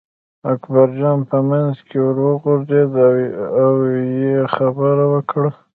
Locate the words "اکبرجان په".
0.53-1.37